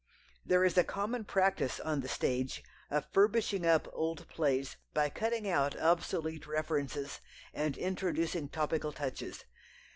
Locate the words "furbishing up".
3.13-3.87